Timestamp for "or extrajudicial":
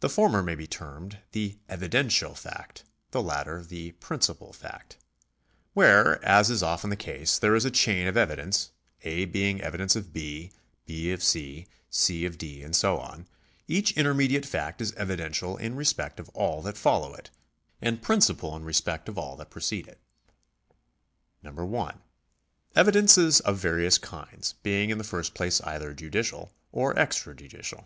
26.72-27.84